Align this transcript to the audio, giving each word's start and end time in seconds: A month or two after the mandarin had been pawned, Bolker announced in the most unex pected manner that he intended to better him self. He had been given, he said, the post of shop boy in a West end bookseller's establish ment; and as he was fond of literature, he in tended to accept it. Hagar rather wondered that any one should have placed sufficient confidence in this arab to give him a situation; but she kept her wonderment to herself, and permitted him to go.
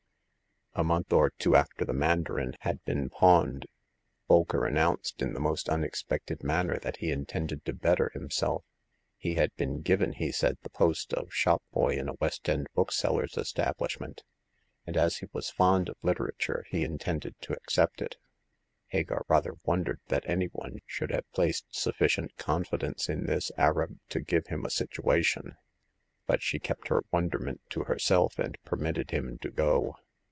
A 0.73 0.85
month 0.85 1.11
or 1.11 1.31
two 1.31 1.53
after 1.57 1.83
the 1.83 1.91
mandarin 1.91 2.53
had 2.61 2.81
been 2.85 3.09
pawned, 3.09 3.65
Bolker 4.29 4.65
announced 4.65 5.21
in 5.21 5.33
the 5.33 5.39
most 5.41 5.67
unex 5.67 6.05
pected 6.05 6.43
manner 6.43 6.79
that 6.79 6.95
he 6.97 7.11
intended 7.11 7.65
to 7.65 7.73
better 7.73 8.09
him 8.13 8.29
self. 8.29 8.63
He 9.17 9.35
had 9.35 9.53
been 9.57 9.81
given, 9.81 10.13
he 10.13 10.31
said, 10.31 10.57
the 10.61 10.69
post 10.69 11.13
of 11.13 11.33
shop 11.33 11.61
boy 11.73 11.97
in 11.97 12.07
a 12.07 12.13
West 12.21 12.47
end 12.47 12.67
bookseller's 12.73 13.37
establish 13.37 13.99
ment; 13.99 14.23
and 14.87 14.95
as 14.95 15.17
he 15.17 15.25
was 15.33 15.49
fond 15.49 15.89
of 15.89 15.97
literature, 16.03 16.65
he 16.69 16.85
in 16.85 16.97
tended 16.97 17.35
to 17.41 17.51
accept 17.51 18.01
it. 18.01 18.15
Hagar 18.87 19.25
rather 19.27 19.55
wondered 19.65 19.99
that 20.07 20.23
any 20.25 20.45
one 20.53 20.79
should 20.85 21.11
have 21.11 21.29
placed 21.33 21.65
sufficient 21.75 22.37
confidence 22.37 23.09
in 23.09 23.25
this 23.25 23.51
arab 23.57 23.99
to 24.07 24.21
give 24.21 24.47
him 24.47 24.63
a 24.63 24.69
situation; 24.69 25.57
but 26.27 26.41
she 26.41 26.59
kept 26.59 26.87
her 26.87 27.03
wonderment 27.11 27.59
to 27.71 27.83
herself, 27.83 28.39
and 28.39 28.57
permitted 28.63 29.11
him 29.11 29.37
to 29.39 29.51
go. 29.51 29.97